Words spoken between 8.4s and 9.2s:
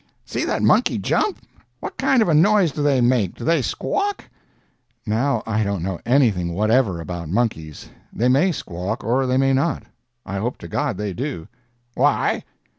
squawk,